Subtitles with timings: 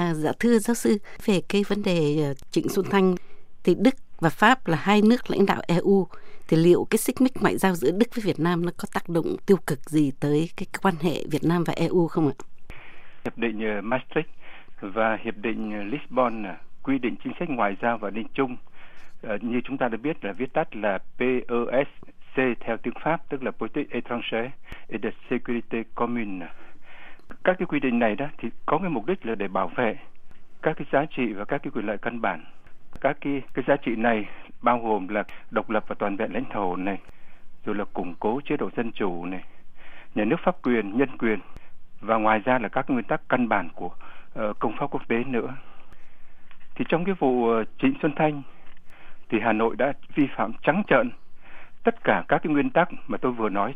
[0.00, 3.14] À, dạ thưa giáo sư về cái vấn đề ờ, Trịnh Xuân Thanh
[3.64, 6.06] thì Đức và Pháp là hai nước lãnh đạo EU
[6.48, 9.08] thì liệu cái xích mích ngoại giao giữa Đức với Việt Nam nó có tác
[9.08, 12.36] động tiêu cực gì tới cái quan hệ Việt Nam và EU không ạ?
[13.24, 14.28] Hiệp định ờ, Maastricht
[14.80, 16.44] và hiệp định ờ, Lisbon
[16.82, 18.56] quy định chính sách ngoại giao và định chung
[19.40, 23.50] như chúng ta đã biết là viết tắt là PESC theo tiếng Pháp tức là
[23.50, 24.50] Politique étrangère
[24.88, 26.46] et de sécurité commune
[27.44, 29.96] các cái quy định này đó thì có cái mục đích là để bảo vệ
[30.62, 32.44] các cái giá trị và các cái quyền lợi căn bản.
[33.00, 34.28] Các cái cái giá trị này
[34.62, 36.98] bao gồm là độc lập và toàn vẹn lãnh thổ này
[37.64, 39.44] rồi là củng cố chế độ dân chủ này
[40.14, 41.38] nhà nước pháp quyền nhân quyền
[42.00, 45.24] và ngoài ra là các nguyên tắc căn bản của uh, công pháp quốc tế
[45.24, 45.54] nữa.
[46.74, 48.42] Thì trong cái vụ ờ, Trịnh Xuân Thanh
[49.28, 51.10] thì Hà Nội đã vi phạm trắng trợn
[51.84, 53.74] tất cả các cái nguyên tắc mà tôi vừa nói.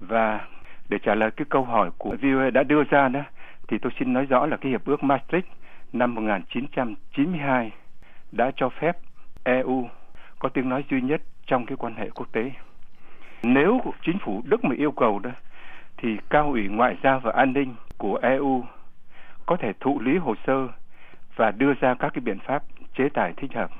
[0.00, 0.46] Và
[0.88, 3.20] để trả lời cái câu hỏi của VOA e đã đưa ra đó
[3.68, 5.46] thì tôi xin nói rõ là cái hiệp ước Maastricht
[5.92, 7.72] năm 1992
[8.32, 8.98] đã cho phép
[9.44, 9.88] EU
[10.38, 12.50] có tiếng nói duy nhất trong cái quan hệ quốc tế.
[13.42, 15.30] Nếu chính phủ Đức mà yêu cầu đó
[15.96, 18.64] thì cao ủy ngoại giao và an ninh của EU
[19.46, 20.68] có thể thụ lý hồ sơ
[21.36, 22.62] và đưa ra các cái biện pháp
[22.98, 23.70] chế tài thích hợp.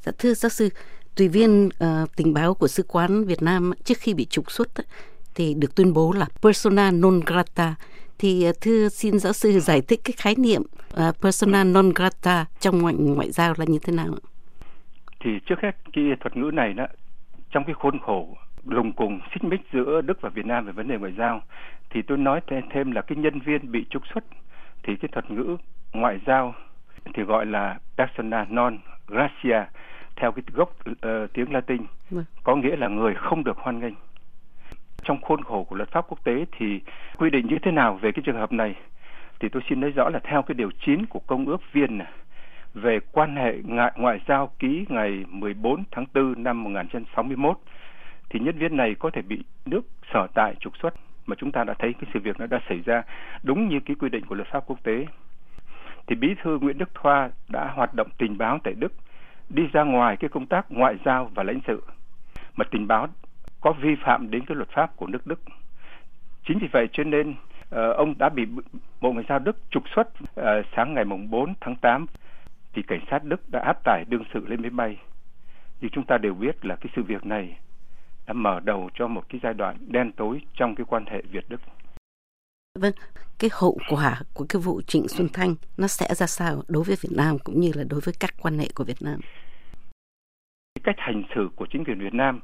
[0.00, 0.68] Dạ thưa giáo sư,
[1.16, 4.68] tùy viên uh, tình báo của sứ quán Việt Nam trước khi bị trục xuất
[5.34, 7.74] thì được tuyên bố là persona non grata.
[8.18, 12.46] Thì ờ, thưa xin giáo sư giải thích cái khái niệm uh, persona non grata
[12.60, 14.14] trong ngoại ngoại giao là như thế nào?
[15.20, 16.86] Thì trước hết cái thuật ngữ này đó
[17.50, 20.88] trong cái khuôn khổ lùng cùng xích mích giữa Đức và Việt Nam về vấn
[20.88, 21.42] đề ngoại giao
[21.90, 24.24] thì tôi nói thêm là cái nhân viên bị trục xuất
[24.82, 25.56] thì cái thuật ngữ
[25.92, 26.54] ngoại giao
[27.14, 29.64] thì gọi là persona non gratia
[30.16, 32.24] theo cái gốc uh, tiếng Latin vâng.
[32.42, 33.94] có nghĩa là người không được hoan nghênh
[35.04, 36.80] trong khuôn khổ của luật pháp quốc tế thì
[37.16, 38.74] quy định như thế nào về cái trường hợp này?
[39.40, 42.12] Thì tôi xin nói rõ là theo cái điều 9 của công ước viên này,
[42.74, 47.58] về quan hệ ngoại, ngoại giao ký ngày 14 tháng 4 năm 1961
[48.30, 50.94] thì nhân viên này có thể bị nước sở tại trục xuất.
[51.26, 53.02] Mà chúng ta đã thấy cái sự việc nó đã xảy ra
[53.42, 55.06] đúng như cái quy định của luật pháp quốc tế.
[56.06, 58.92] Thì bí thư Nguyễn Đức Thoa đã hoạt động tình báo tại Đức
[59.48, 61.82] đi ra ngoài cái công tác ngoại giao và lãnh sự.
[62.56, 63.08] Mà tình báo
[63.64, 65.40] có vi phạm đến cái luật pháp của nước Đức.
[66.46, 68.46] Chính vì vậy cho nên uh, ông đã bị
[69.00, 72.06] Bộ Ngoại giao Đức trục xuất uh, sáng ngày mùng 4 tháng 8
[72.74, 74.96] thì cảnh sát Đức đã áp tải đương sự lên máy bay.
[75.80, 77.58] Như chúng ta đều biết là cái sự việc này
[78.26, 81.44] đã mở đầu cho một cái giai đoạn đen tối trong cái quan hệ Việt
[81.48, 81.60] Đức.
[82.78, 82.92] Vâng,
[83.38, 86.96] cái hậu quả của cái vụ Trịnh Xuân Thanh nó sẽ ra sao đối với
[87.02, 89.20] Việt Nam cũng như là đối với các quan hệ của Việt Nam?
[90.84, 92.40] Cách hành xử của chính quyền Việt Nam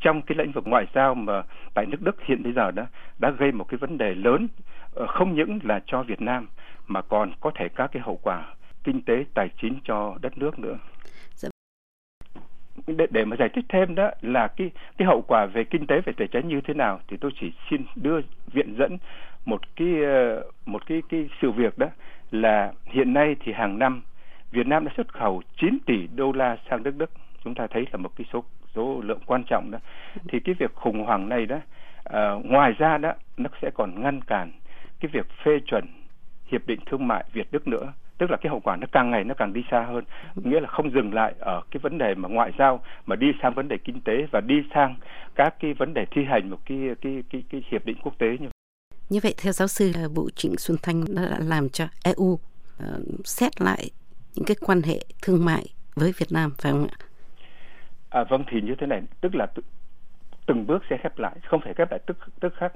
[0.00, 1.42] trong cái lĩnh vực ngoại giao mà
[1.74, 2.86] tại nước Đức hiện bây giờ đó
[3.18, 4.48] đã gây một cái vấn đề lớn
[4.94, 6.48] ờ, không những là cho Việt Nam
[6.86, 10.58] mà còn có thể các cái hậu quả kinh tế tài chính cho đất nước
[10.58, 10.78] nữa
[11.34, 11.48] dạ.
[12.86, 16.00] để, để mà giải thích thêm đó là cái cái hậu quả về kinh tế
[16.00, 18.20] về tài chính như thế nào thì tôi chỉ xin đưa
[18.52, 18.98] viện dẫn
[19.44, 21.86] một cái ờ, một cái cái sự việc đó
[22.30, 24.02] là hiện nay thì hàng năm
[24.50, 27.10] Việt Nam đã xuất khẩu 9 tỷ đô la sang nước Đức
[27.44, 28.44] chúng ta thấy là một cái số
[28.74, 29.78] số lượng quan trọng đó
[30.28, 34.20] thì cái việc khủng hoảng này đó uh, ngoài ra đó nó sẽ còn ngăn
[34.20, 34.52] cản
[35.00, 35.84] cái việc phê chuẩn
[36.46, 39.24] hiệp định thương mại Việt Đức nữa tức là cái hậu quả nó càng ngày
[39.24, 40.04] nó càng đi xa hơn
[40.34, 43.54] nghĩa là không dừng lại ở cái vấn đề mà ngoại giao mà đi sang
[43.54, 44.96] vấn đề kinh tế và đi sang
[45.34, 48.26] các cái vấn đề thi hành một cái cái cái cái hiệp định quốc tế
[48.26, 48.50] như vậy.
[49.08, 52.40] Như vậy theo giáo sư vụ Trịnh Xuân Thanh đã làm cho EU uh,
[52.78, 53.90] ờ, xét lại
[54.34, 55.64] những cái quan hệ thương mại
[55.94, 57.09] với Việt Nam phải không ạ?
[58.10, 59.46] À, vâng thì như thế này, tức là
[60.46, 62.72] từng bước sẽ khép lại, không phải khép lại tức tức khác.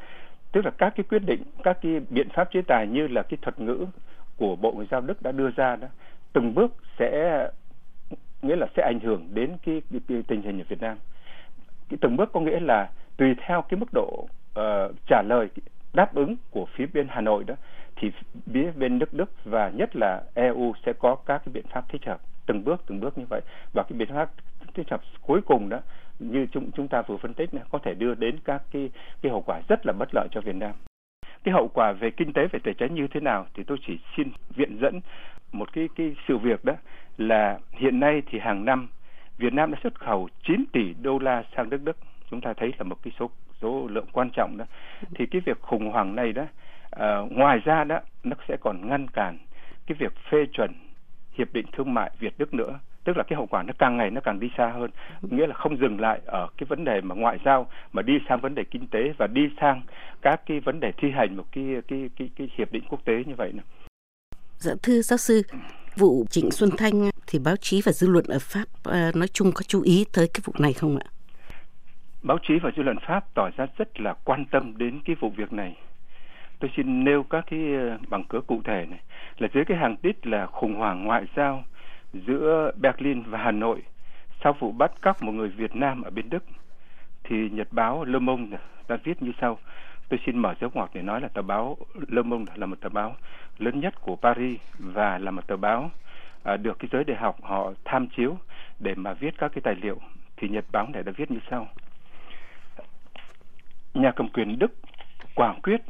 [0.52, 3.38] Tức là các cái quyết định, các cái biện pháp chế tài như là cái
[3.42, 3.86] thuật ngữ
[4.36, 5.88] của Bộ Ngoại giao Đức đã đưa ra đó,
[6.32, 7.48] từng bước sẽ
[8.42, 10.98] nghĩa là sẽ ảnh hưởng đến cái, cái, cái tình hình ở Việt Nam.
[11.88, 14.26] Cái từng bước có nghĩa là tùy theo cái mức độ
[14.60, 15.48] uh, trả lời
[15.92, 17.54] đáp ứng của phía bên Hà Nội đó
[17.96, 18.10] thì
[18.52, 22.06] phía bên nước Đức và nhất là EU sẽ có các cái biện pháp thích
[22.06, 23.40] hợp từng bước từng bước như vậy
[23.72, 24.30] và cái biện pháp
[24.74, 25.80] thích hợp cuối cùng đó
[26.18, 28.90] như chúng chúng ta vừa phân tích này có thể đưa đến các cái
[29.22, 30.72] cái hậu quả rất là bất lợi cho Việt Nam.
[31.44, 33.98] Cái hậu quả về kinh tế về tài chính như thế nào thì tôi chỉ
[34.16, 35.00] xin viện dẫn
[35.52, 36.72] một cái cái sự việc đó
[37.18, 38.88] là hiện nay thì hàng năm
[39.38, 41.96] Việt Nam đã xuất khẩu 9 tỷ đô la sang nước Đức.
[42.30, 43.30] Chúng ta thấy là một cái số
[43.62, 44.64] số lượng quan trọng đó.
[45.14, 46.42] Thì cái việc khủng hoảng này đó
[46.96, 49.38] uh, ngoài ra đó nó sẽ còn ngăn cản
[49.86, 50.72] cái việc phê chuẩn
[51.32, 54.10] hiệp định thương mại Việt Đức nữa tức là cái hậu quả nó càng ngày
[54.10, 54.90] nó càng đi xa hơn
[55.22, 58.40] nghĩa là không dừng lại ở cái vấn đề mà ngoại giao mà đi sang
[58.40, 59.82] vấn đề kinh tế và đi sang
[60.22, 63.24] các cái vấn đề thi hành một cái cái cái, cái hiệp định quốc tế
[63.26, 63.62] như vậy nữa.
[64.58, 65.42] Dạ thưa giáo sư,
[65.96, 69.52] vụ Trịnh Xuân Thanh thì báo chí và dư luận ở Pháp uh, nói chung
[69.54, 71.06] có chú ý tới cái vụ này không ạ?
[72.22, 75.30] Báo chí và dư luận Pháp tỏ ra rất là quan tâm đến cái vụ
[75.36, 75.76] việc này.
[76.58, 77.60] Tôi xin nêu các cái
[78.08, 79.00] bằng cớ cụ thể này
[79.38, 81.64] là dưới cái hàng tít là khủng hoảng ngoại giao
[82.26, 83.82] giữa Berlin và Hà Nội
[84.44, 86.44] sau vụ bắt cóc một người Việt Nam ở bên Đức
[87.24, 88.58] thì nhật báo Le Monde
[88.88, 89.58] đã viết như sau.
[90.08, 91.76] Tôi xin mở dấu ngoặc để nói là tờ báo
[92.08, 93.16] Le Monde là một tờ báo
[93.58, 95.90] lớn nhất của Paris và là một tờ báo
[96.42, 98.38] à, được cái giới đại học họ tham chiếu
[98.78, 99.98] để mà viết các cái tài liệu.
[100.36, 101.68] Thì nhật báo này đã viết như sau.
[103.94, 104.72] Nhà cầm quyền Đức
[105.34, 105.80] quả quyết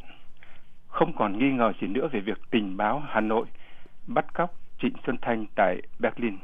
[0.88, 3.47] không còn nghi ngờ gì nữa về việc tình báo Hà Nội
[4.06, 6.38] bắt cóc Trịnh Xuân Thanh tại Berlin.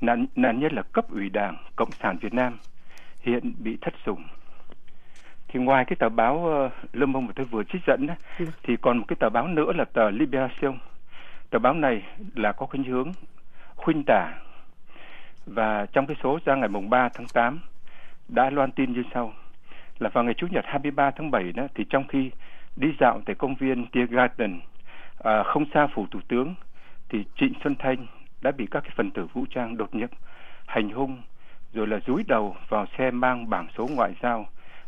[0.00, 2.58] Nạn, nạn nhân là cấp ủy đảng Cộng sản Việt Nam
[3.20, 4.24] hiện bị thất sủng.
[5.48, 8.46] Thì ngoài cái tờ báo uh, Le Monde mà tôi vừa trích dẫn đó, ừ.
[8.62, 10.78] thì còn một cái tờ báo nữa là tờ Libération.
[11.50, 12.02] Tờ báo này
[12.34, 13.12] là có khuynh hướng
[13.76, 14.34] khuynh tả
[15.46, 17.60] và trong cái số ra ngày mùng 3 tháng 8
[18.28, 19.32] đã loan tin như sau
[19.98, 22.30] là vào ngày Chủ nhật 23 tháng 7 đó thì trong khi
[22.76, 24.60] đi dạo tại công viên Tiergarten
[25.24, 26.54] à, không xa phủ thủ tướng
[27.12, 28.06] thì Trịnh Xuân Thanh
[28.42, 30.10] đã bị các cái phần tử vũ trang đột nhập
[30.66, 31.22] hành hung
[31.72, 34.46] rồi là dúi đầu vào xe mang bảng số ngoại giao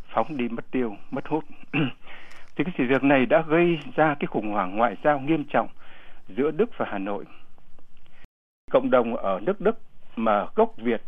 [0.08, 1.44] phóng đi mất tiêu mất hút.
[2.56, 5.68] Thì cái sự việc này đã gây ra cái khủng hoảng ngoại giao nghiêm trọng
[6.28, 7.24] giữa Đức và Hà Nội.
[8.70, 9.78] Cộng đồng ở nước Đức
[10.16, 11.02] mà gốc Việt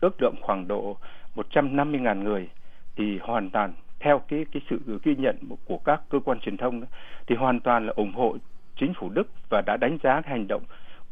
[0.00, 0.96] ước lượng khoảng độ
[1.34, 2.48] 150.000 người
[2.96, 6.80] thì hoàn toàn theo cái cái sự ghi nhận của các cơ quan truyền thông
[6.80, 6.86] đó,
[7.26, 8.36] thì hoàn toàn là ủng hộ
[8.82, 10.62] chính phủ Đức và đã đánh giá cái hành động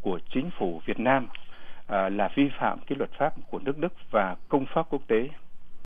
[0.00, 1.26] của chính phủ Việt Nam
[1.86, 5.28] à, là vi phạm cái luật pháp của nước Đức và công pháp quốc tế.